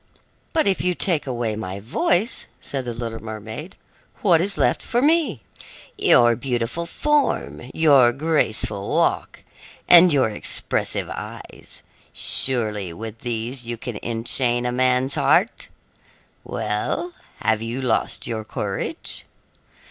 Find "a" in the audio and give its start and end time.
14.65-14.71